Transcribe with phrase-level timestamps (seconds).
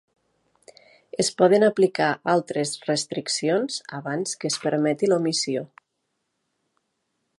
[1.23, 5.67] Es poden aplicar altres restriccions abans que es permeti l'omissió.